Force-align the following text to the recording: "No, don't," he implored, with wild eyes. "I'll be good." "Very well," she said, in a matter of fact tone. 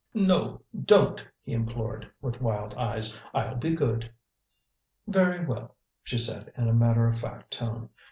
"No, 0.15 0.63
don't," 0.83 1.23
he 1.43 1.51
implored, 1.53 2.09
with 2.23 2.41
wild 2.41 2.73
eyes. 2.73 3.21
"I'll 3.35 3.53
be 3.57 3.69
good." 3.75 4.11
"Very 5.05 5.45
well," 5.45 5.75
she 6.01 6.17
said, 6.17 6.51
in 6.57 6.67
a 6.67 6.73
matter 6.73 7.05
of 7.05 7.19
fact 7.19 7.51
tone. 7.53 7.87